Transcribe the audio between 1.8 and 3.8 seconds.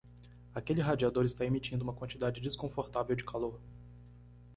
uma quantidade desconfortável de calor.